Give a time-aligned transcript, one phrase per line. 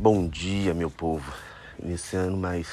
[0.00, 1.28] Bom dia, meu povo.
[1.76, 2.68] Iniciando mais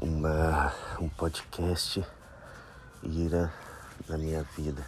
[0.00, 2.04] uma, um podcast
[3.02, 3.52] ira
[4.08, 4.86] na minha vida.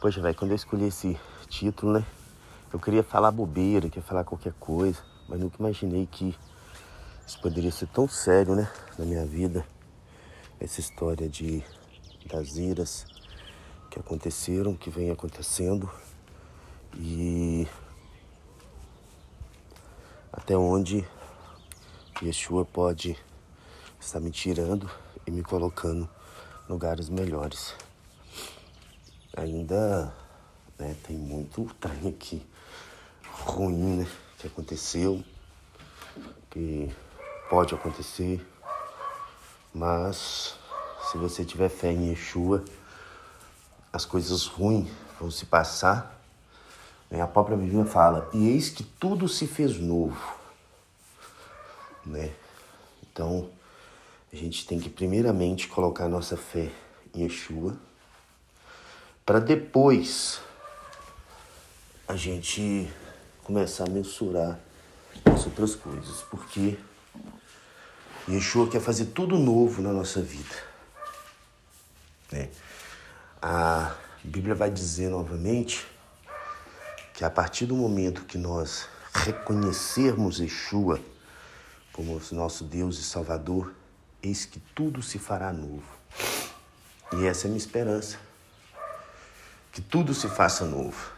[0.00, 1.20] Poxa, velho, quando eu escolhi esse
[1.50, 2.06] título, né?
[2.72, 6.34] Eu queria falar bobeira, queria falar qualquer coisa, mas nunca imaginei que
[7.26, 8.66] isso poderia ser tão sério, né?
[8.98, 9.66] Na minha vida.
[10.58, 11.62] Essa história de
[12.24, 13.04] das iras
[13.90, 15.90] que aconteceram, que vem acontecendo
[16.94, 17.68] e
[20.36, 21.06] até onde
[22.22, 23.18] Yeshua pode
[23.98, 24.88] estar me tirando
[25.26, 26.08] e me colocando
[26.68, 27.74] em lugares melhores.
[29.36, 30.14] Ainda
[30.78, 32.46] né, tem muito trem aqui
[33.44, 34.06] ruim né,
[34.38, 35.24] que aconteceu,
[36.50, 36.94] que
[37.48, 38.46] pode acontecer,
[39.74, 40.58] mas
[41.10, 42.64] se você tiver fé em Yeshua,
[43.92, 46.15] as coisas ruins vão se passar?
[47.10, 50.36] A própria Bíblia fala: E eis que tudo se fez novo.
[52.04, 52.32] Né?
[53.02, 53.48] Então,
[54.32, 56.70] a gente tem que primeiramente colocar nossa fé
[57.14, 57.76] em Yeshua,
[59.24, 60.40] para depois
[62.06, 62.88] a gente
[63.42, 64.58] começar a mensurar
[65.24, 66.76] as outras coisas, porque
[68.28, 70.54] Yeshua quer fazer tudo novo na nossa vida.
[72.30, 72.50] Né?
[73.40, 75.86] A Bíblia vai dizer novamente
[77.16, 81.00] que a partir do momento que nós reconhecermos Yeshua
[81.90, 83.74] como nosso Deus e Salvador,
[84.22, 85.82] eis que tudo se fará novo.
[87.14, 88.18] E essa é a minha esperança.
[89.72, 91.10] Que tudo se faça novo.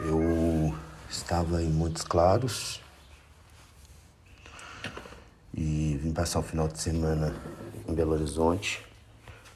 [0.00, 0.76] Eu
[1.08, 2.82] estava em Montes Claros
[5.54, 7.32] e vim passar o final de semana
[7.86, 8.84] em Belo Horizonte,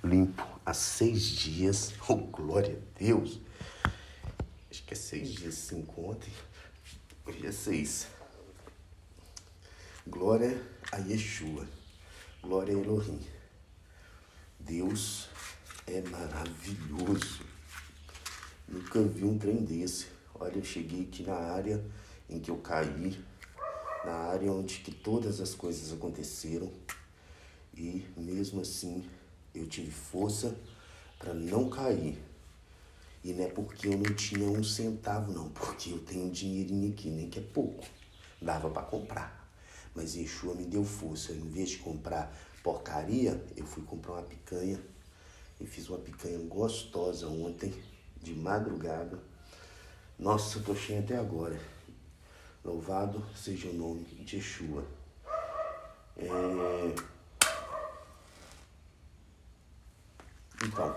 [0.05, 1.93] limpo há seis dias.
[2.07, 3.50] Oh, glória a Deus!
[4.91, 6.33] Que é seis dias se encontre.
[7.25, 8.09] Hoje é seis.
[10.05, 10.61] Glória
[10.91, 11.65] a Yeshua.
[12.43, 13.21] Glória a Elohim.
[14.59, 15.29] Deus
[15.87, 17.45] é maravilhoso.
[18.67, 20.09] Nunca vi um trem desse.
[20.35, 21.81] Olha, eu cheguei aqui na área
[22.29, 23.25] em que eu caí,
[24.05, 26.73] na área onde que todas as coisas aconteceram.
[27.77, 29.09] E mesmo assim
[29.55, 30.53] eu tive força
[31.17, 32.19] para não cair
[33.23, 36.91] e não é porque eu não tinha um centavo, não, porque eu tenho um dinheirinho
[36.91, 37.87] aqui, nem que é pouco.
[38.41, 39.51] Dava para comprar.
[39.95, 41.33] Mas Yeshua me deu força.
[41.33, 44.81] Em vez de comprar porcaria, eu fui comprar uma picanha.
[45.61, 47.75] E fiz uma picanha gostosa ontem,
[48.23, 49.19] de madrugada.
[50.19, 51.61] Nossa, eu tô cheio até agora.
[52.65, 54.85] Louvado seja o nome de Yeshua.
[56.17, 56.95] É...
[60.63, 60.95] Então,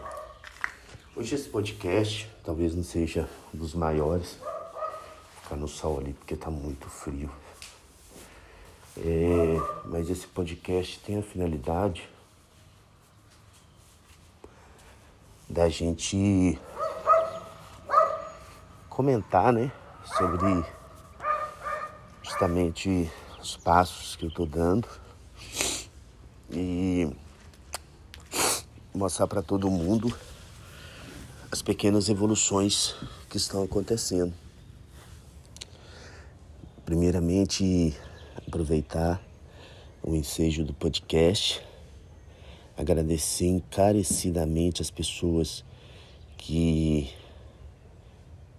[1.16, 4.40] Hoje esse podcast talvez não seja um dos maiores.
[5.44, 7.30] Ficar no sol ali porque tá muito frio.
[8.98, 12.10] É, mas esse podcast tem a finalidade
[15.48, 16.60] da gente
[18.90, 19.72] comentar, né,
[20.18, 20.66] sobre
[22.24, 23.08] justamente
[23.40, 24.88] os passos que eu tô dando
[26.50, 27.16] e
[28.96, 30.12] mostrar para todo mundo
[31.54, 32.96] as pequenas evoluções
[33.30, 34.34] que estão acontecendo.
[36.84, 37.96] Primeiramente,
[38.36, 39.22] aproveitar
[40.02, 41.62] o ensejo do podcast,
[42.76, 45.64] agradecer encarecidamente as pessoas
[46.40, 47.14] que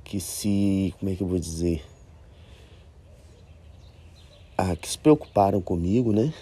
[0.05, 1.85] que se, como é que eu vou dizer,
[4.57, 6.33] ah, que se preocuparam comigo, né?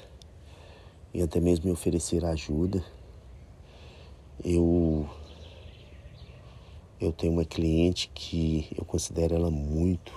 [1.15, 2.85] E até mesmo me oferecer ajuda.
[4.45, 5.09] Eu
[7.03, 10.13] eu tenho uma cliente que eu considero ela muito.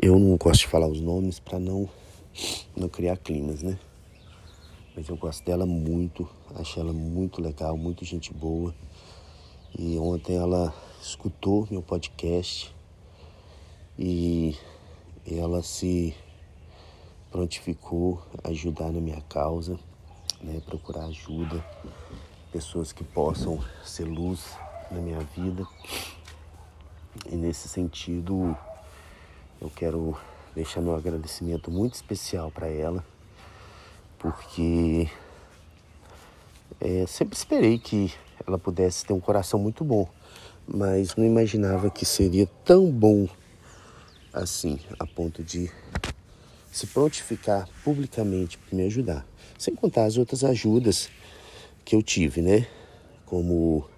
[0.00, 1.88] Eu não gosto de falar os nomes para não
[2.76, 3.76] não criar climas, né?
[4.94, 8.72] Mas eu gosto dela muito, acho ela muito legal, muito gente boa.
[9.76, 10.72] E ontem ela
[11.02, 12.72] escutou meu podcast
[13.98, 14.56] e
[15.26, 16.14] ela se
[17.32, 19.76] prontificou a ajudar na minha causa,
[20.40, 20.62] né?
[20.64, 21.64] Procurar ajuda,
[22.52, 24.56] pessoas que possam ser luz
[24.90, 25.66] na minha vida.
[27.30, 28.56] E nesse sentido,
[29.60, 30.16] eu quero
[30.54, 33.04] deixar meu agradecimento muito especial para ela,
[34.18, 35.08] porque
[36.80, 38.12] é, sempre esperei que
[38.46, 40.08] ela pudesse ter um coração muito bom,
[40.66, 43.28] mas não imaginava que seria tão bom
[44.32, 45.70] assim, a ponto de
[46.70, 49.26] se prontificar publicamente para me ajudar.
[49.58, 51.08] Sem contar as outras ajudas
[51.84, 52.66] que eu tive, né?
[53.26, 53.88] Como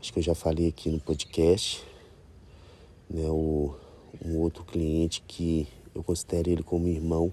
[0.00, 1.84] Acho que eu já falei aqui no podcast.
[3.10, 3.74] né, o,
[4.24, 7.30] um outro cliente que eu considero ele como irmão,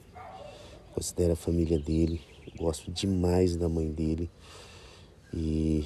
[0.94, 2.20] considero a família dele,
[2.58, 4.30] gosto demais da mãe dele
[5.34, 5.86] e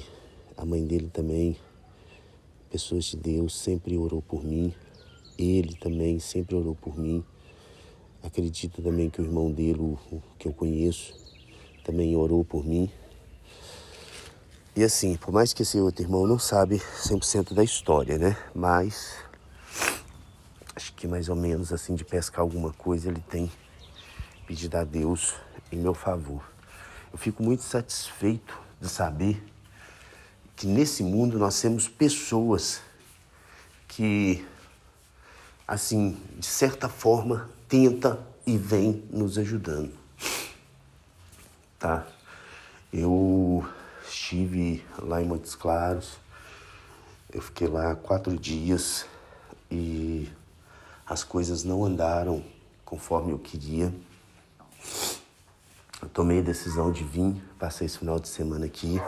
[0.56, 1.56] a mãe dele também,
[2.68, 4.74] pessoas de Deus, sempre orou por mim,
[5.38, 7.22] ele também sempre orou por mim.
[8.24, 11.14] Acredito também que o irmão dele, o, que eu conheço,
[11.84, 12.90] também orou por mim.
[14.74, 18.36] E assim, por mais que esse outro irmão não sabe 100% da história, né?
[18.54, 19.16] Mas
[20.74, 23.52] acho que mais ou menos assim de pescar alguma coisa ele tem
[24.46, 25.34] pedido a Deus
[25.70, 26.42] em meu favor.
[27.12, 29.44] Eu fico muito satisfeito de saber
[30.56, 32.80] que nesse mundo nós temos pessoas
[33.86, 34.42] que
[35.68, 39.92] assim, de certa forma, tenta e vem nos ajudando.
[41.78, 42.06] Tá?
[42.92, 43.66] Eu
[44.12, 46.18] estive lá em Montes Claros,
[47.32, 49.06] eu fiquei lá quatro dias
[49.70, 50.30] e
[51.06, 52.44] as coisas não andaram
[52.84, 53.92] conforme eu queria.
[56.02, 59.00] Eu tomei a decisão de vir, passei esse final de semana aqui,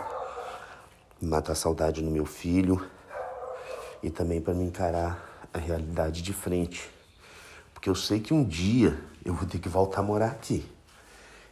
[1.20, 2.82] matar saudade no meu filho
[4.02, 6.90] e também para me encarar a realidade de frente.
[7.74, 10.66] Porque eu sei que um dia eu vou ter que voltar a morar aqui.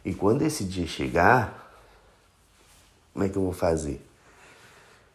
[0.03, 1.62] E quando esse dia chegar,
[3.13, 4.03] como é que eu vou fazer?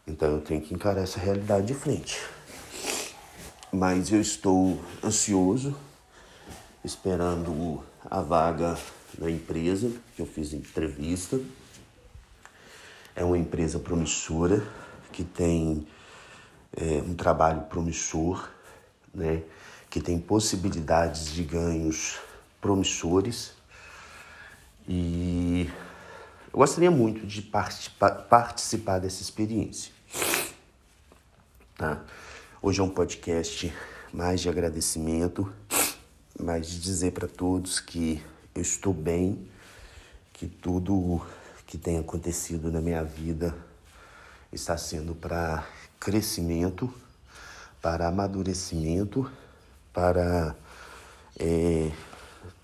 [0.06, 2.18] Então eu tenho que encarar essa realidade de frente.
[3.72, 5.76] Mas eu estou ansioso,
[6.84, 8.78] esperando a vaga
[9.18, 11.38] na empresa que eu fiz entrevista.
[13.14, 14.62] É uma empresa promissora
[15.12, 15.86] que tem
[16.76, 18.48] é, um trabalho promissor,
[19.12, 19.42] né?
[19.90, 22.18] que tem possibilidades de ganhos
[22.60, 23.52] promissores.
[24.88, 25.68] E
[26.58, 29.92] eu gostaria muito de participar, participar dessa experiência.
[31.76, 32.02] Tá?
[32.60, 33.72] Hoje é um podcast
[34.12, 35.52] mais de agradecimento,
[36.36, 38.20] mais de dizer para todos que
[38.56, 39.48] eu estou bem,
[40.32, 41.24] que tudo
[41.64, 43.54] que tem acontecido na minha vida
[44.52, 45.64] está sendo para
[46.00, 46.92] crescimento,
[47.80, 49.30] para amadurecimento,
[49.92, 50.56] para
[51.38, 51.92] é,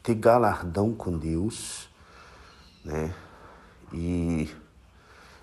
[0.02, 1.88] ter galardão com Deus,
[2.84, 3.14] né?
[3.94, 4.50] E,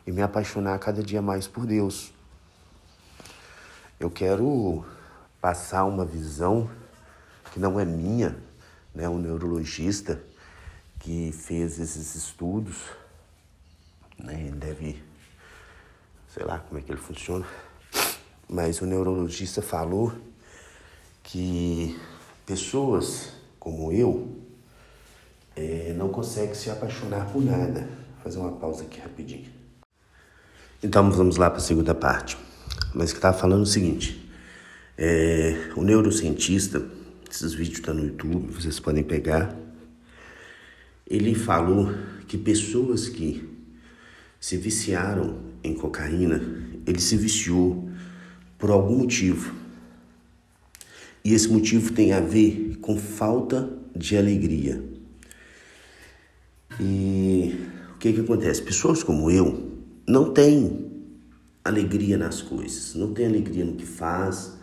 [0.06, 2.12] e me apaixonar cada dia mais por Deus.
[4.00, 4.84] Eu quero
[5.40, 6.70] passar uma visão
[7.54, 8.36] que não é minha,
[8.94, 9.08] né?
[9.08, 10.22] Um neurologista
[11.00, 12.78] que fez esses estudos,
[14.18, 14.34] né?
[14.34, 15.04] Ele deve,
[16.34, 17.46] sei lá como é que ele funciona,
[18.50, 20.14] mas o neurologista falou
[21.24, 22.00] que
[22.46, 24.42] pessoas como eu
[25.56, 29.50] é, não conseguem se apaixonar por nada fazer uma pausa aqui rapidinho.
[30.84, 32.38] Então vamos lá para a segunda parte.
[32.94, 34.30] Mas que estava falando o seguinte:
[34.98, 36.84] é, o neurocientista,
[37.30, 39.56] esses vídeos estão no YouTube, vocês podem pegar.
[41.08, 41.94] Ele falou
[42.28, 43.48] que pessoas que
[44.40, 46.42] se viciaram em cocaína,
[46.88, 47.90] ele se viciou
[48.58, 49.54] por algum motivo.
[51.24, 54.84] E esse motivo tem a ver com falta de alegria.
[56.80, 57.71] E
[58.02, 58.64] que, que acontece?
[58.64, 59.72] Pessoas como eu
[60.08, 60.90] não têm
[61.64, 64.54] alegria nas coisas, não tem alegria no que faz,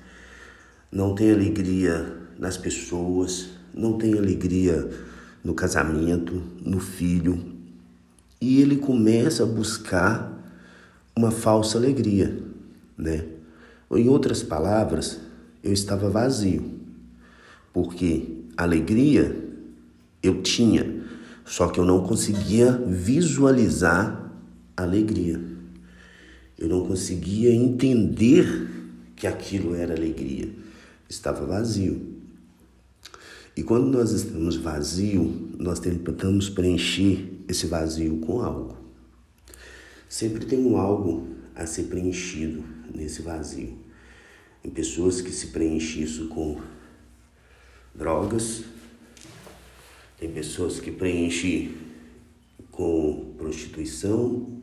[0.90, 4.90] não tem alegria nas pessoas, não tem alegria
[5.44, 7.54] no casamento, no filho.
[8.40, 10.36] E ele começa a buscar
[11.14, 12.42] uma falsa alegria,
[12.96, 13.24] né?
[13.92, 15.20] Em outras palavras,
[15.62, 16.72] eu estava vazio,
[17.72, 19.44] porque alegria
[20.20, 21.04] eu tinha,
[21.48, 24.30] só que eu não conseguia visualizar
[24.76, 25.40] alegria.
[26.58, 28.68] Eu não conseguia entender
[29.16, 30.50] que aquilo era alegria.
[31.08, 32.18] Estava vazio.
[33.56, 38.76] E quando nós estamos vazio, nós tentamos preencher esse vazio com algo.
[40.06, 42.62] Sempre tem um algo a ser preenchido
[42.94, 43.74] nesse vazio.
[44.62, 46.60] Tem pessoas que se preenchem isso com
[47.94, 48.64] drogas,
[50.18, 51.76] tem pessoas que preenchem
[52.72, 54.58] com prostituição,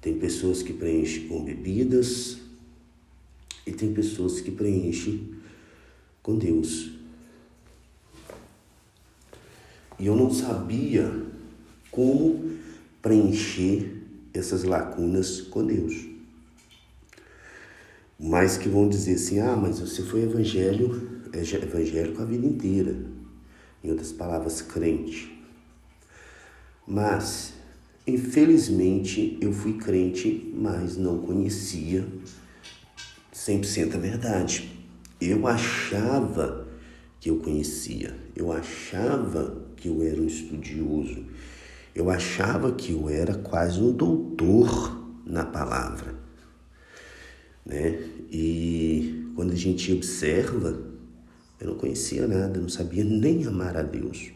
[0.00, 2.38] tem pessoas que preenchem com bebidas
[3.66, 5.34] e tem pessoas que preenchem
[6.22, 6.92] com Deus.
[9.98, 11.26] E eu não sabia
[11.90, 12.58] como
[13.02, 16.06] preencher essas lacunas com Deus.
[18.18, 20.96] Mas que vão dizer assim: ah, mas você foi evangélico,
[21.34, 23.09] é evangélico a vida inteira
[23.82, 25.38] em outras palavras, crente.
[26.86, 27.54] Mas,
[28.06, 32.06] infelizmente, eu fui crente, mas não conhecia
[33.32, 34.70] 100% a verdade.
[35.20, 36.66] eu achava
[37.20, 41.26] que eu conhecia, eu achava que eu era um estudioso,
[41.94, 46.14] eu achava que eu era quase um doutor na palavra,
[47.66, 48.02] né?
[48.30, 50.89] E quando a gente observa,
[51.60, 54.32] eu não conhecia nada, não sabia nem amar a Deus.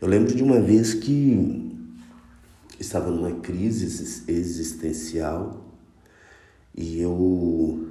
[0.00, 1.72] Eu lembro de uma vez que
[2.80, 3.86] estava numa crise
[4.26, 5.64] existencial
[6.76, 7.88] e eu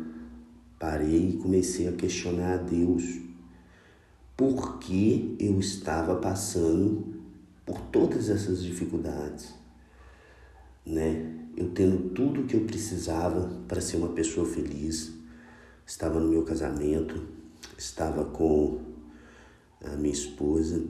[0.78, 3.22] parei e comecei a questionar a Deus
[4.36, 7.16] por que eu estava passando
[7.66, 9.54] por todas essas dificuldades,
[10.86, 11.32] né?
[11.56, 15.14] Eu tendo tudo o que eu precisava para ser uma pessoa feliz,
[15.86, 17.24] estava no meu casamento,
[17.84, 18.80] estava com
[19.84, 20.82] a minha esposa,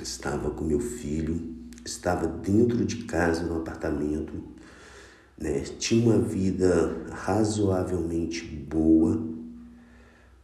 [0.00, 4.32] estava com meu filho, estava dentro de casa, no apartamento,
[5.36, 5.60] né?
[5.78, 9.20] tinha uma vida razoavelmente boa,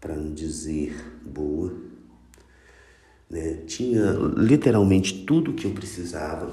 [0.00, 1.73] para não dizer boa,
[3.30, 3.62] né?
[3.66, 6.50] tinha literalmente tudo o que eu precisava.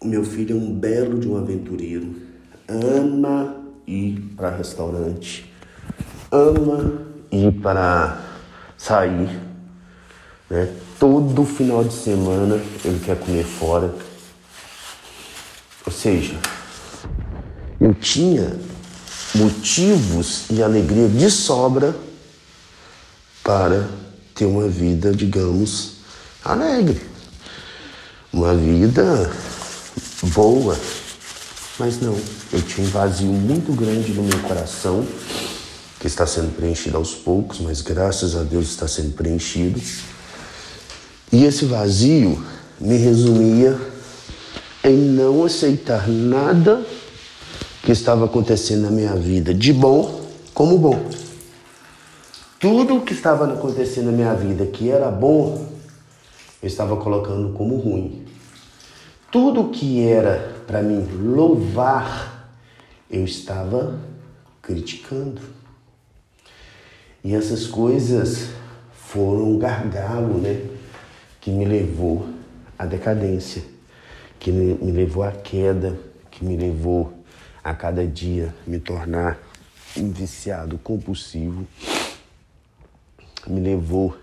[0.00, 2.14] O meu filho é um belo de um aventureiro,
[2.68, 5.52] ama ir para restaurante,
[6.30, 8.18] ama ir para
[8.76, 9.40] sair,
[10.48, 10.68] né?
[10.98, 13.94] Todo final de semana ele quer comer fora.
[15.86, 16.34] Ou seja,
[17.80, 18.58] eu tinha
[19.34, 21.94] motivos e alegria de sobra
[23.44, 23.88] para
[24.34, 25.98] ter uma vida, digamos,
[26.44, 27.00] alegre.
[28.32, 29.30] Uma vida
[30.34, 30.76] boa.
[31.78, 32.18] Mas não,
[32.52, 35.06] eu tinha um vazio muito grande no meu coração
[35.98, 39.80] que está sendo preenchido aos poucos, mas graças a Deus está sendo preenchido.
[41.32, 42.42] E esse vazio
[42.80, 43.78] me resumia
[44.84, 46.84] em não aceitar nada
[47.82, 50.24] que estava acontecendo na minha vida, de bom
[50.54, 51.08] como bom.
[52.60, 55.68] Tudo o que estava acontecendo na minha vida que era bom,
[56.62, 58.24] eu estava colocando como ruim.
[59.30, 62.52] Tudo que era para mim louvar,
[63.10, 63.98] eu estava
[64.62, 65.57] criticando.
[67.22, 68.50] E essas coisas
[68.92, 70.64] foram um gargalo, né?
[71.40, 72.28] Que me levou
[72.78, 73.62] à decadência,
[74.38, 75.98] que me levou à queda,
[76.30, 77.12] que me levou
[77.64, 79.38] a cada dia me tornar
[79.96, 81.66] um viciado compulsivo,
[83.46, 84.16] me levou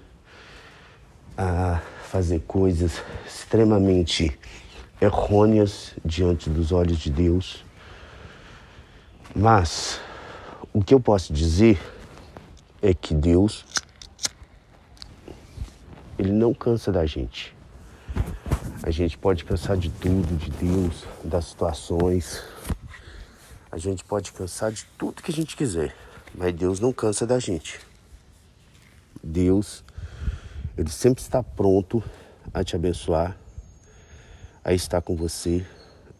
[1.38, 4.38] a fazer coisas extremamente
[5.02, 7.66] errôneas diante dos olhos de Deus.
[9.36, 10.00] Mas
[10.74, 11.78] o que eu posso dizer
[12.86, 13.66] é que Deus
[16.20, 17.56] ele não cansa da gente.
[18.84, 22.44] A gente pode cansar de tudo, de Deus, das situações.
[23.72, 25.96] A gente pode cansar de tudo que a gente quiser,
[26.36, 27.80] mas Deus não cansa da gente.
[29.24, 29.84] Deus,
[30.78, 32.04] ele sempre está pronto
[32.54, 33.36] a te abençoar,
[34.64, 35.66] a estar com você,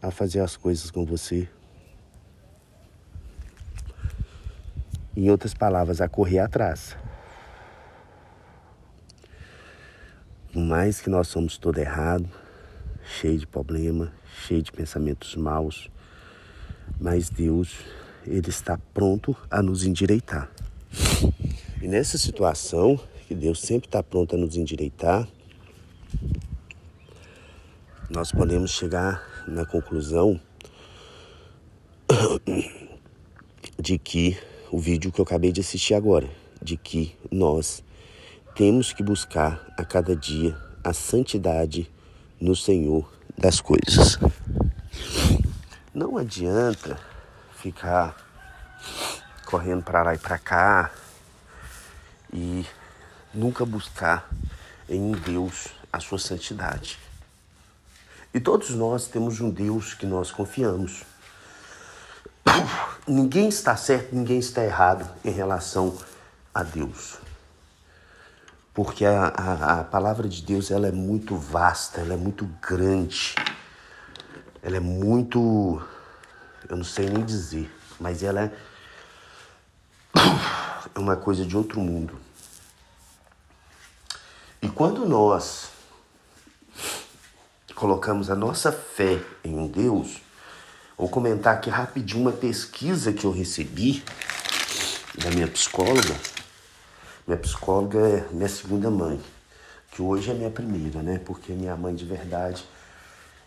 [0.02, 1.48] a fazer as coisas com você.
[5.16, 6.96] Em outras palavras, a correr atrás.
[10.52, 12.28] Por mais que nós somos todo errado,
[13.20, 14.12] cheio de problema,
[14.46, 15.90] cheio de pensamentos maus,
[17.00, 17.76] mas Deus,
[18.26, 20.50] Ele está pronto a nos endireitar.
[21.80, 25.26] E nessa situação, que Deus sempre está pronto a nos endireitar,
[28.08, 30.40] nós podemos chegar na conclusão
[33.78, 34.38] de que
[34.70, 36.28] o vídeo que eu acabei de assistir agora,
[36.60, 37.82] de que nós
[38.54, 41.90] temos que buscar a cada dia a santidade
[42.40, 44.18] no Senhor das coisas.
[45.94, 46.98] Não adianta
[47.56, 48.16] ficar
[49.44, 50.90] correndo para lá e para cá
[52.32, 52.64] e
[53.32, 54.28] nunca buscar
[54.88, 56.98] em Deus a sua santidade.
[58.34, 61.04] E todos nós temos um Deus que nós confiamos
[63.06, 65.96] ninguém está certo, ninguém está errado em relação
[66.54, 67.18] a Deus.
[68.74, 73.34] Porque a, a, a, palavra de Deus ela é muito vasta, ela é muito grande,
[74.62, 75.82] ela é muito.
[76.68, 78.52] Eu não sei nem dizer, mas ela é,
[80.94, 82.18] é uma coisa de outro mundo.
[84.60, 85.70] E quando nós
[87.74, 90.25] colocamos a nossa fé em um Deus,
[90.98, 94.02] Vou comentar aqui rapidinho uma pesquisa que eu recebi
[95.22, 96.16] da minha psicóloga.
[97.26, 99.20] Minha psicóloga é minha segunda mãe,
[99.90, 101.20] que hoje é minha primeira, né?
[101.22, 102.64] Porque minha mãe de verdade,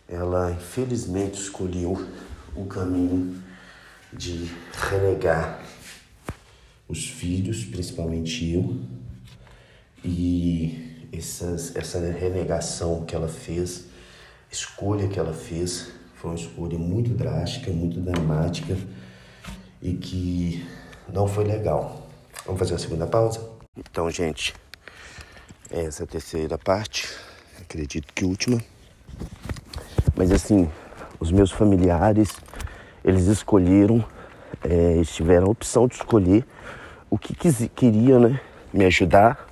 [0.08, 2.08] ela infelizmente escolheu
[2.56, 3.42] o caminho
[4.14, 4.52] de
[4.92, 5.60] renegar
[6.88, 8.80] os filhos, principalmente eu,
[10.04, 13.86] e essas, essa renegação que ela fez,
[14.52, 18.78] escolha que ela fez, foi uma escolha muito drástica, muito dramática
[19.82, 20.68] e que
[21.08, 22.10] não foi legal.
[22.46, 23.42] Vamos fazer a segunda pausa?
[23.78, 24.54] Então, gente,
[25.72, 27.08] essa é a terceira parte,
[27.62, 28.62] acredito que última.
[30.14, 30.70] Mas assim,
[31.22, 32.36] os meus familiares,
[33.04, 34.04] eles escolheram,
[34.62, 36.46] é, eles tiveram a opção de escolher
[37.10, 38.42] o que quis, queria, né?
[38.74, 39.48] Me ajudar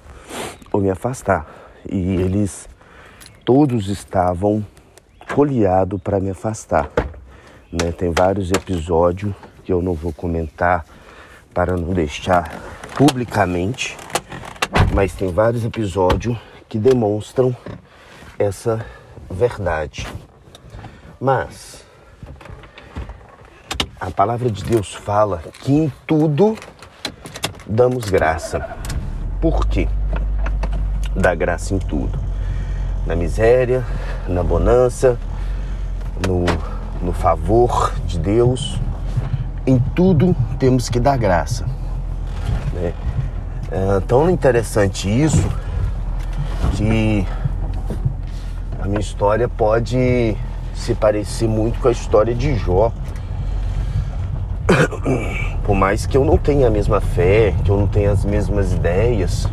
[0.70, 1.48] ou me afastar.
[1.90, 2.68] E eles
[3.46, 4.66] todos estavam
[5.34, 6.90] coliados para me afastar.
[7.72, 7.92] Né?
[7.92, 10.86] Tem vários episódios que eu não vou comentar
[11.54, 12.52] para não deixar
[12.96, 13.98] publicamente,
[14.94, 16.38] mas tem vários episódios
[16.70, 17.56] que demonstram
[18.40, 18.86] essa
[19.30, 20.08] verdade.
[21.20, 21.86] Mas
[24.00, 26.56] a palavra de Deus fala que em tudo
[27.66, 28.78] damos graça.
[29.42, 29.88] Por quê?
[31.16, 32.20] Dá graça em tudo.
[33.06, 33.84] Na miséria,
[34.28, 35.18] na bonança,
[36.28, 36.46] no,
[37.02, 38.80] no favor de Deus.
[39.66, 41.66] Em tudo temos que dar graça.
[42.74, 42.94] Né?
[43.72, 45.48] É tão interessante isso
[46.76, 47.26] que
[48.80, 50.38] a minha história pode
[50.74, 52.92] se parecer muito com a história de Jó.
[55.64, 58.72] Por mais que eu não tenha a mesma fé, que eu não tenha as mesmas
[58.72, 59.48] ideias,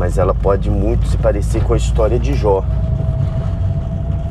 [0.00, 2.64] mas ela pode muito se parecer com a história de Jó.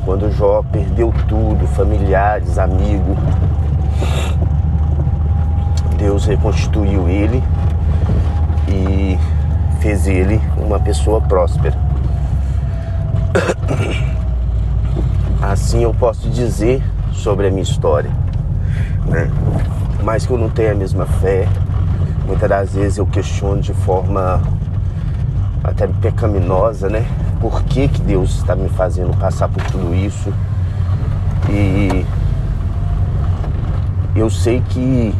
[0.04, 3.16] Quando Jó perdeu tudo, familiares, amigos,
[5.96, 7.40] Deus reconstituiu ele
[8.66, 9.16] e
[9.80, 11.78] fez ele uma pessoa próspera.
[15.40, 18.10] Assim eu posso dizer sobre a minha história
[19.06, 19.30] né?
[20.02, 21.46] Mas que eu não tenho a mesma fé.
[22.26, 24.40] Muitas das vezes eu questiono de forma
[25.62, 27.06] até pecaminosa, né?
[27.40, 30.32] Por que, que Deus está me fazendo passar por tudo isso?
[31.48, 32.04] E
[34.14, 35.14] eu sei que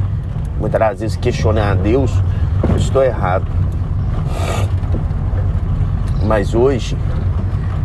[0.59, 2.13] muitas vezes questionar a Deus,
[2.69, 3.47] eu estou errado.
[6.23, 6.97] Mas hoje,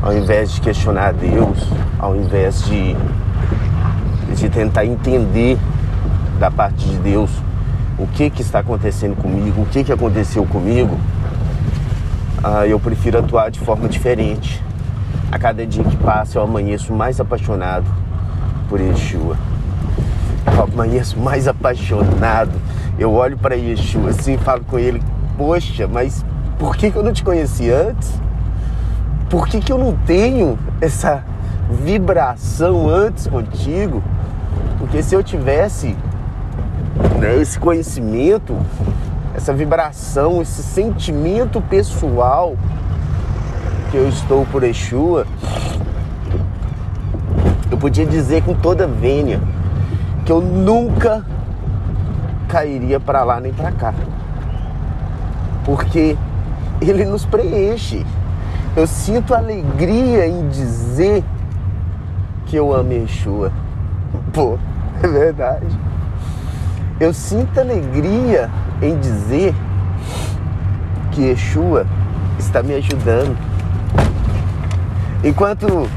[0.02, 1.58] ao invés de questionar a Deus,
[1.98, 2.96] ao invés de,
[4.36, 5.58] de tentar entender
[6.40, 7.32] da parte de Deus
[7.98, 11.00] o que, que está acontecendo comigo, o que, que aconteceu comigo,
[12.48, 14.64] ah, eu prefiro atuar de forma diferente.
[15.32, 17.88] A cada dia que passa, eu amanheço mais apaixonado
[18.70, 19.36] por Yeshua.
[20.56, 22.52] Eu amanheço mais apaixonado.
[23.00, 25.02] Eu olho para Yeshua assim falo com ele:
[25.36, 26.24] Poxa, mas
[26.60, 28.14] por que, que eu não te conheci antes?
[29.28, 31.24] Por que, que eu não tenho essa
[31.84, 34.04] vibração antes contigo?
[34.78, 35.98] Porque se eu tivesse
[37.20, 38.56] né, esse conhecimento,
[39.36, 42.56] essa vibração, esse sentimento pessoal
[43.92, 45.28] que eu estou por Exua,
[47.70, 49.42] eu podia dizer com toda vênia
[50.26, 51.26] que eu nunca
[52.48, 53.94] cairia para lá nem para cá.
[55.66, 56.18] Porque
[56.80, 58.06] ele nos preenche.
[58.76, 61.24] Eu sinto alegria em dizer
[62.46, 63.52] que eu amo Yeshua.
[64.32, 64.58] Pô,
[65.04, 65.66] é verdade.
[66.98, 68.50] Eu sinto alegria
[68.82, 69.54] em dizer
[71.12, 71.86] que Yeshua
[72.40, 73.38] está me ajudando.
[75.22, 75.90] Enquanto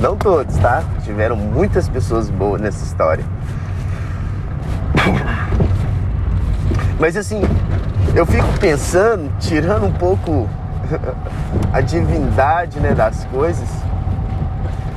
[0.00, 0.82] não todos, tá?
[1.04, 3.22] Tiveram muitas pessoas boas nessa história.
[6.98, 7.42] Mas assim,
[8.14, 10.48] eu fico pensando, tirando um pouco
[11.74, 13.68] a divindade né, das coisas,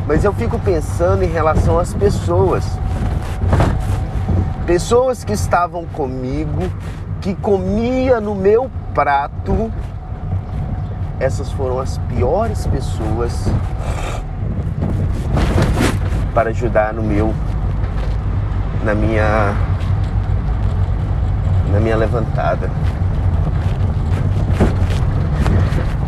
[0.07, 2.63] mas eu fico pensando em relação às pessoas
[4.65, 6.71] pessoas que estavam comigo,
[7.21, 9.71] que comia no meu prato,
[11.19, 13.45] essas foram as piores pessoas
[16.33, 17.33] para ajudar no meu
[18.83, 19.55] na minha
[21.71, 22.69] na minha levantada.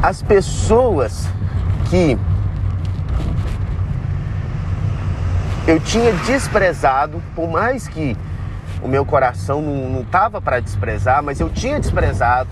[0.02, 1.28] As pessoas
[1.90, 2.18] que
[5.68, 8.16] eu tinha desprezado, por mais que
[8.86, 12.48] o meu coração não estava para desprezar, mas eu tinha desprezado.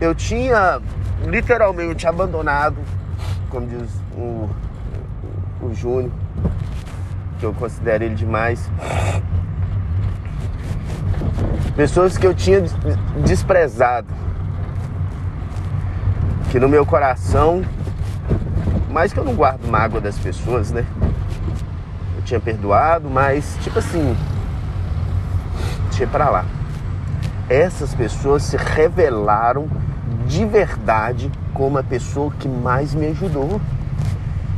[0.00, 0.80] Eu tinha
[1.26, 2.76] literalmente abandonado,
[3.50, 4.48] como diz o,
[5.60, 6.12] o Júnior,
[7.40, 8.70] que eu considero ele demais.
[11.74, 12.62] Pessoas que eu tinha
[13.24, 14.06] desprezado.
[16.52, 17.64] Que no meu coração,
[18.88, 20.86] mais que eu não guardo mágoa das pessoas, né?
[22.16, 24.16] Eu tinha perdoado, mas tipo assim,
[26.06, 26.44] para lá.
[27.48, 29.66] Essas pessoas se revelaram
[30.26, 33.60] de verdade como a pessoa que mais me ajudou.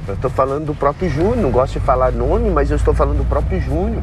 [0.07, 3.18] Eu estou falando do próprio Júnior, não gosto de falar nome, mas eu estou falando
[3.18, 4.03] do próprio Júnior.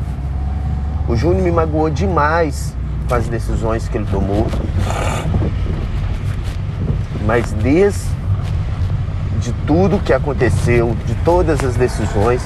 [1.08, 2.76] O Júnior me magoou demais
[3.08, 4.48] com as decisões que ele tomou.
[7.26, 8.10] Mas desde
[9.39, 12.44] de tudo que aconteceu, de todas as decisões,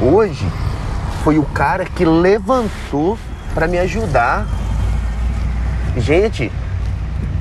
[0.00, 0.46] hoje
[1.24, 3.18] foi o cara que levantou
[3.58, 4.46] para me ajudar.
[5.96, 6.52] Gente,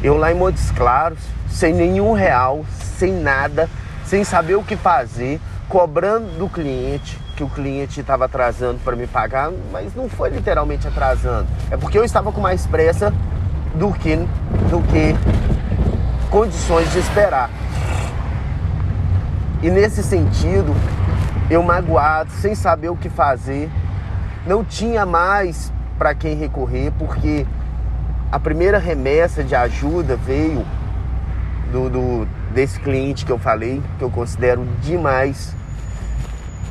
[0.01, 2.65] eu lá em Montes Claros, sem nenhum real,
[2.97, 3.69] sem nada,
[4.03, 9.06] sem saber o que fazer, cobrando do cliente, que o cliente estava atrasando para me
[9.06, 11.47] pagar, mas não foi literalmente atrasando.
[11.69, 13.13] É porque eu estava com mais pressa
[13.75, 15.13] do que, do que
[16.32, 17.47] condições de esperar.
[19.62, 20.75] E nesse sentido,
[21.47, 23.69] eu magoado, sem saber o que fazer,
[24.47, 27.45] não tinha mais para quem recorrer, porque
[28.31, 30.65] a primeira remessa de ajuda veio
[31.71, 35.55] do, do, desse cliente que eu falei, que eu considero demais.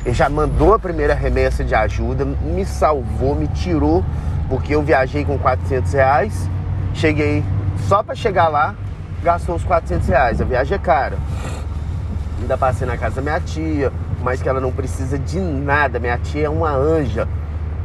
[0.05, 4.05] Ele já mandou a primeira remessa de ajuda, me salvou, me tirou,
[4.49, 6.51] porque eu viajei com 400 reais,
[6.95, 7.43] cheguei
[7.89, 8.75] só para chegar lá,
[9.23, 10.41] gastou os 400 reais.
[10.41, 11.17] A viagem é cara.
[12.41, 15.99] Ainda passei na casa da minha tia, mas que ela não precisa de nada.
[15.99, 17.27] Minha tia é uma anja.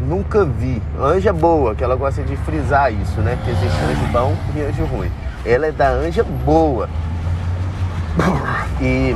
[0.02, 0.82] Nunca vi.
[1.00, 3.38] Anja boa, que ela gosta de frisar isso, né?
[3.44, 5.12] Que existe anjo bom e anjo ruim.
[5.46, 6.90] Ela é da anja boa.
[8.82, 9.16] E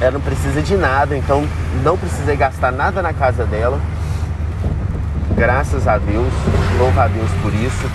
[0.00, 1.44] ela não precisa de nada, então
[1.82, 3.80] não precisei gastar nada na casa dela.
[5.34, 6.32] Graças a Deus,
[6.78, 7.90] louvo a Deus por isso.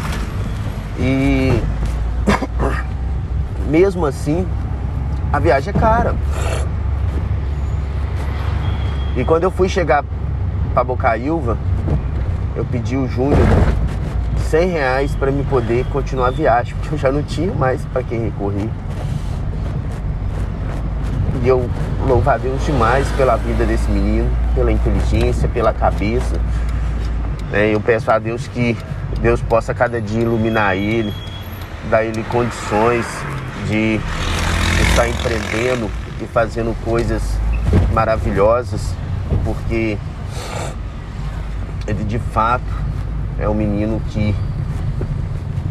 [0.99, 1.61] E
[3.69, 4.47] mesmo assim,
[5.31, 6.15] a viagem é cara.
[9.15, 10.03] E quando eu fui chegar
[10.73, 11.57] para Bocaiúva,
[12.55, 13.39] eu pedi o Júnior
[14.49, 18.03] 100 reais para me poder continuar a viagem, porque eu já não tinha mais para
[18.03, 18.69] quem recorrer.
[21.43, 21.69] E eu
[22.07, 26.39] louvo a Deus demais pela vida desse menino, pela inteligência, pela cabeça.
[27.53, 28.77] É, eu peço a Deus que
[29.21, 31.13] Deus possa cada dia iluminar ele,
[31.89, 33.05] dar ele condições
[33.67, 33.99] de
[34.89, 35.89] estar empreendendo
[36.21, 37.21] e fazendo coisas
[37.93, 38.93] maravilhosas,
[39.43, 39.97] porque
[42.11, 42.65] de fato
[43.39, 44.35] é um menino que,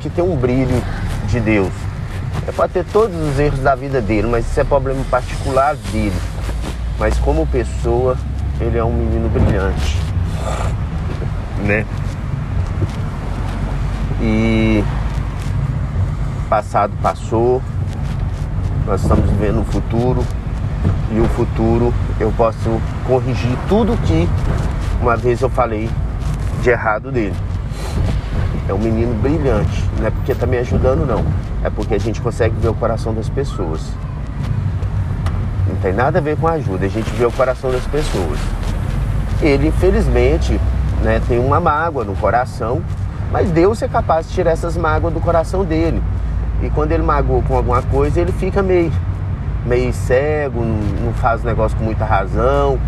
[0.00, 0.82] que tem um brilho
[1.28, 1.70] de Deus.
[2.48, 6.16] É pode ter todos os erros da vida dele, mas isso é problema particular dele.
[6.98, 8.16] Mas como pessoa,
[8.58, 9.98] ele é um menino brilhante.
[11.58, 11.84] Né?
[14.22, 14.82] E
[16.48, 17.60] passado passou,
[18.86, 20.24] nós estamos vivendo o futuro
[21.12, 24.26] e o futuro eu posso corrigir tudo que
[25.02, 25.88] uma vez eu falei
[26.62, 27.36] de errado dele.
[28.68, 31.24] É um menino brilhante, não é porque está me ajudando não,
[31.64, 33.80] é porque a gente consegue ver o coração das pessoas.
[35.68, 38.38] Não tem nada a ver com a ajuda, a gente vê o coração das pessoas.
[39.42, 40.60] Ele, infelizmente,
[41.02, 42.82] né, tem uma mágoa no coração,
[43.32, 46.02] mas Deus é capaz de tirar essas mágoas do coração dele.
[46.62, 48.92] E quando ele magoa com alguma coisa, ele fica meio,
[49.64, 52.78] meio cego, não, não faz o negócio com muita razão.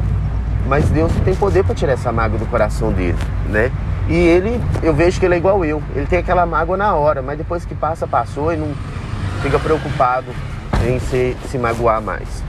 [0.67, 3.71] Mas Deus tem poder para tirar essa mágoa do coração dele, né?
[4.09, 5.83] E ele, eu vejo que ele é igual eu.
[5.95, 8.73] Ele tem aquela mágoa na hora, mas depois que passa, passou e não
[9.43, 10.27] fica preocupado
[10.87, 12.43] em se, se magoar mais.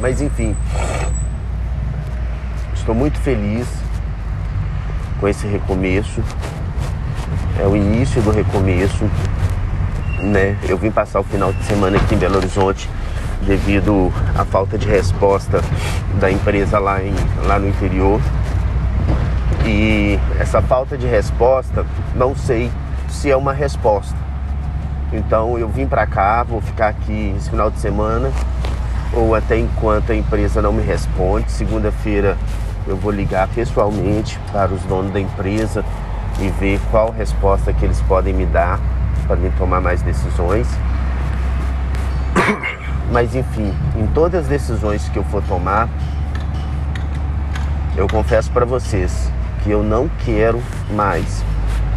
[0.00, 0.56] Mas enfim,
[2.74, 3.66] estou muito feliz
[5.20, 6.22] com esse recomeço.
[7.60, 9.04] É o início do recomeço
[10.22, 10.56] né?
[10.68, 12.88] Eu vim passar o final de semana aqui em Belo Horizonte
[13.42, 15.60] devido à falta de resposta
[16.20, 17.14] da empresa lá, em,
[17.46, 18.20] lá no interior.
[19.64, 22.70] E essa falta de resposta, não sei
[23.08, 24.16] se é uma resposta.
[25.12, 28.30] Então eu vim para cá, vou ficar aqui esse final de semana
[29.12, 31.50] ou até enquanto a empresa não me responde.
[31.50, 32.36] Segunda-feira
[32.86, 35.84] eu vou ligar pessoalmente para os donos da empresa
[36.40, 38.78] e ver qual resposta que eles podem me dar
[39.26, 40.66] para mim tomar mais decisões.
[43.10, 45.88] Mas enfim, em todas as decisões que eu for tomar,
[47.96, 49.30] eu confesso para vocês
[49.62, 51.42] que eu não quero mais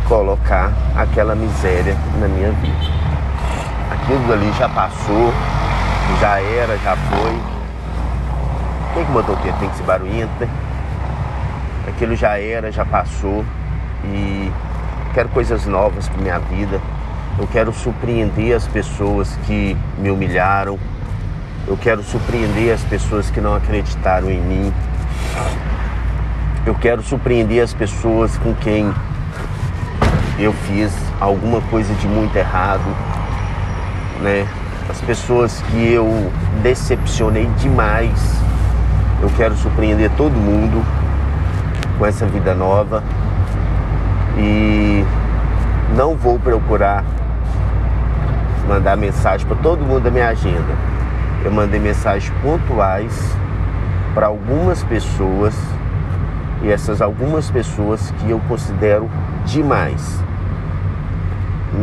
[0.08, 2.91] colocar aquela miséria na minha vida.
[3.91, 5.32] Aquilo ali já passou,
[6.19, 7.39] já era, já foi.
[8.93, 9.54] Quem que botou o quê?
[9.60, 10.50] Tem que ser barulhento, né?
[11.88, 13.45] Aquilo já era, já passou
[14.06, 14.52] e
[15.13, 16.80] quero coisas novas para minha vida.
[17.39, 20.78] Eu quero surpreender as pessoas que me humilharam.
[21.67, 24.74] Eu quero surpreender as pessoas que não acreditaram em mim.
[26.65, 28.91] Eu quero surpreender as pessoas com quem
[30.39, 32.84] eu fiz alguma coisa de muito errado,
[34.21, 34.47] né?
[34.89, 36.32] As pessoas que eu
[36.63, 38.19] decepcionei demais.
[39.21, 40.84] Eu quero surpreender todo mundo
[41.97, 43.04] com essa vida nova
[44.36, 45.06] e
[45.95, 47.04] não vou procurar
[48.67, 50.90] mandar mensagem para todo mundo da minha agenda.
[51.43, 53.13] Eu mandei mensagens pontuais
[54.13, 55.56] para algumas pessoas
[56.62, 59.10] e essas algumas pessoas que eu considero
[59.45, 60.19] demais.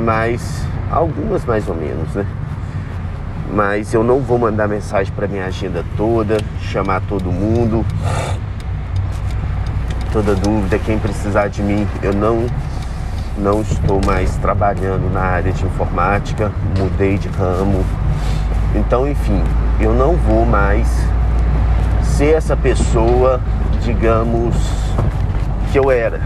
[0.04, 2.24] Mas algumas mais ou menos, né?
[3.52, 7.84] Mas eu não vou mandar mensagem para minha agenda toda, chamar todo mundo.
[10.12, 12.46] Toda dúvida, quem precisar de mim, eu não
[13.36, 17.84] não estou mais trabalhando na área de informática, mudei de ramo.
[18.74, 19.42] Então, enfim,
[19.80, 20.88] eu não vou mais
[22.02, 23.40] ser essa pessoa,
[23.82, 24.54] digamos,
[25.72, 26.20] que eu era.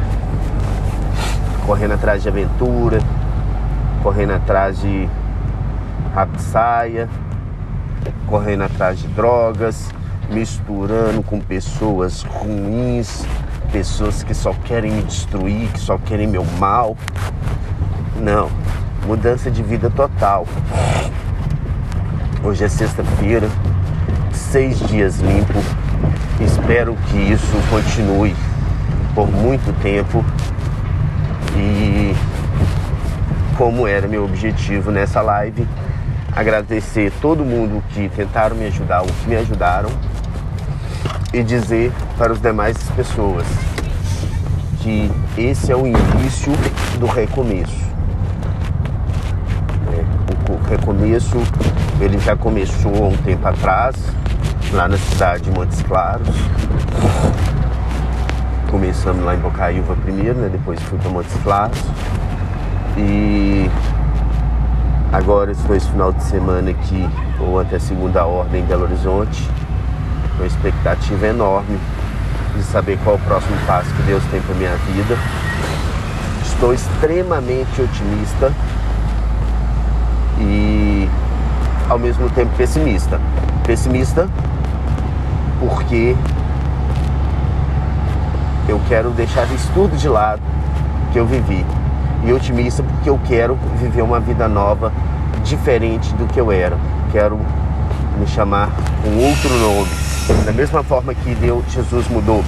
[1.66, 2.98] Correndo atrás de aventura,
[4.02, 5.09] correndo atrás de
[6.14, 7.09] rapsaia,
[8.26, 9.88] correndo atrás de drogas,
[10.28, 13.24] misturando com pessoas ruins,
[13.70, 16.96] pessoas que só querem me destruir, que só querem meu mal.
[18.20, 18.48] Não,
[19.07, 20.46] mudança de vida total.
[22.44, 23.48] Hoje é sexta-feira,
[24.33, 25.61] seis dias limpo.
[26.44, 28.35] Espero que isso continue
[29.14, 30.24] por muito tempo
[31.57, 32.12] e
[33.57, 35.64] como era meu objetivo nessa live,
[36.35, 39.90] agradecer todo mundo que tentaram me ajudar, os que me ajudaram
[41.33, 43.46] e dizer para as demais pessoas
[44.81, 46.52] que esse é o início
[46.98, 47.87] do recomeço.
[49.92, 51.38] É, o recomeço
[52.00, 53.96] ele já começou há um tempo atrás,
[54.72, 56.28] lá na cidade de Montes Claros.
[58.70, 60.48] Começamos lá em Bocaiúva primeiro, né?
[60.50, 61.78] depois fui para Montes Claros.
[62.96, 63.70] E
[65.12, 67.09] agora estou esse final de semana aqui,
[67.40, 69.48] ou até segunda ordem em Belo Horizonte
[70.37, 71.78] uma expectativa enorme
[72.57, 75.16] de saber qual o próximo passo que Deus tem para minha vida.
[76.42, 78.52] Estou extremamente otimista
[80.38, 80.71] e
[81.92, 83.20] ao mesmo tempo pessimista.
[83.64, 84.28] Pessimista
[85.61, 86.16] porque
[88.68, 90.42] eu quero deixar isso tudo de lado
[91.12, 91.64] que eu vivi.
[92.24, 94.92] E otimista porque eu quero viver uma vida nova,
[95.44, 96.78] diferente do que eu era.
[97.11, 97.38] Quero
[98.18, 98.70] me chamar
[99.02, 102.42] com outro nome da mesma forma que Deus, Jesus mudou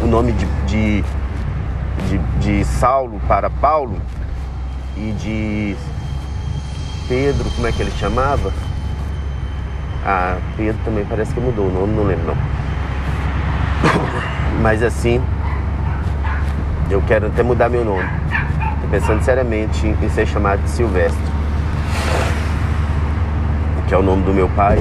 [0.00, 1.04] o nome de, de,
[2.08, 3.96] de, de Saulo para Paulo
[4.96, 5.76] e de
[7.08, 8.52] Pedro, como é que ele chamava?
[10.04, 12.36] Ah, Pedro também parece que mudou o nome, não lembro não.
[14.62, 15.22] Mas assim,
[16.90, 18.08] eu quero até mudar meu nome.
[18.74, 21.36] Estou pensando seriamente em ser chamado de Silvestre
[23.86, 24.78] que é o nome do meu pai,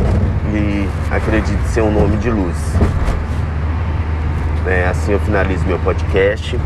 [0.52, 2.58] e acredito ser um nome de luz.
[4.66, 6.60] É, assim eu finalizo meu podcast.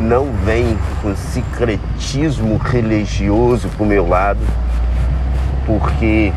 [0.00, 4.40] Não vem com secretismo religioso pro meu lado,
[5.64, 6.32] porque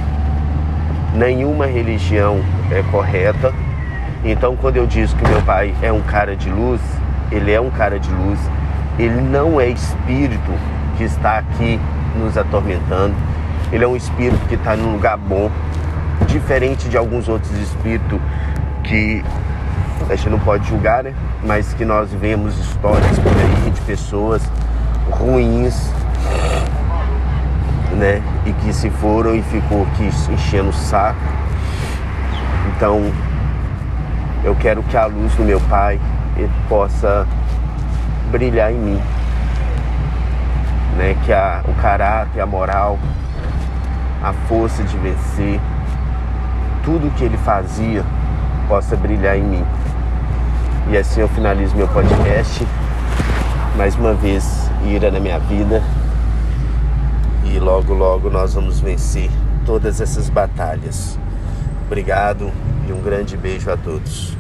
[1.13, 2.41] nenhuma religião
[2.71, 3.53] é correta.
[4.23, 6.81] Então, quando eu digo que meu pai é um cara de luz,
[7.31, 8.39] ele é um cara de luz,
[8.97, 10.51] ele não é espírito
[10.97, 11.79] que está aqui
[12.17, 13.15] nos atormentando
[13.71, 15.51] ele é um espírito que está num lugar bom,
[16.27, 18.19] diferente de alguns outros espíritos
[18.83, 19.23] que
[20.07, 21.13] a gente não pode julgar, né?
[21.43, 24.41] Mas que nós vemos histórias por aí de pessoas
[25.09, 25.91] ruins,
[27.97, 28.21] né?
[28.45, 31.19] E que se foram e ficou aqui enchendo o saco.
[32.75, 33.11] Então,
[34.43, 35.99] eu quero que a luz do meu pai
[36.67, 37.27] possa
[38.31, 39.01] brilhar em mim,
[40.97, 41.15] né?
[41.25, 42.97] Que a, o caráter, a moral
[44.21, 45.59] a força de vencer,
[46.83, 48.03] tudo que ele fazia
[48.69, 49.65] possa brilhar em mim.
[50.91, 52.65] E assim eu finalizo meu podcast.
[53.75, 55.81] Mais uma vez, ira na minha vida.
[57.43, 59.29] E logo, logo nós vamos vencer
[59.65, 61.17] todas essas batalhas.
[61.87, 62.51] Obrigado
[62.87, 64.38] e um grande beijo a todos.